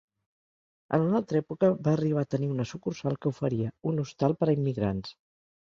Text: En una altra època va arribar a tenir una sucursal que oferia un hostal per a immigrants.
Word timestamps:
En 0.97 1.03
una 1.09 1.19
altra 1.19 1.41
època 1.43 1.69
va 1.89 1.93
arribar 1.99 2.23
a 2.27 2.31
tenir 2.37 2.49
una 2.55 2.67
sucursal 2.73 3.19
que 3.23 3.33
oferia 3.35 3.73
un 3.93 4.05
hostal 4.07 4.39
per 4.43 4.53
a 4.53 4.59
immigrants. 4.61 5.17